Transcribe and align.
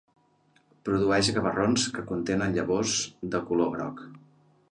Produeix 0.87 1.29
gavarrons 1.35 1.85
que 1.97 2.05
contenen 2.11 2.57
llavors 2.57 2.97
de 3.35 3.45
color 3.51 3.73
groc. 3.79 4.05